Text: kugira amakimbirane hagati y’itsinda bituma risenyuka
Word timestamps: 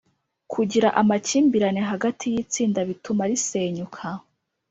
kugira 0.53 0.87
amakimbirane 1.01 1.81
hagati 1.91 2.25
y’itsinda 2.33 2.79
bituma 2.89 3.23
risenyuka 3.31 4.03